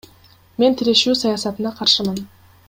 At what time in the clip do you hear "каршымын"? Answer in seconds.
1.83-2.19